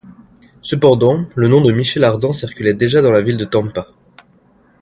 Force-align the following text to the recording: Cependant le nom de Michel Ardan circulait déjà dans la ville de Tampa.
Cependant 0.63 1.25
le 1.35 1.47
nom 1.47 1.61
de 1.61 1.71
Michel 1.71 2.03
Ardan 2.03 2.33
circulait 2.33 2.73
déjà 2.73 3.03
dans 3.03 3.11
la 3.11 3.21
ville 3.21 3.37
de 3.37 3.45
Tampa. 3.45 3.85